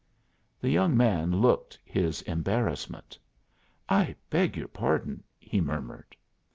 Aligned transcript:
The 0.59 0.71
young 0.71 0.97
man 0.97 1.29
looked 1.41 1.77
his 1.85 2.23
embarrassment. 2.23 3.19
"I 3.87 4.15
beg 4.31 4.57
your 4.57 4.67
pardon," 4.67 5.23
he 5.37 5.61
murmured. 5.61 6.15